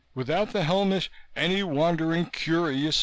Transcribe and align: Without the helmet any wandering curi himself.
Without 0.15 0.51
the 0.51 0.63
helmet 0.63 1.09
any 1.35 1.61
wandering 1.61 2.25
curi 2.25 2.73
himself. 2.75 2.99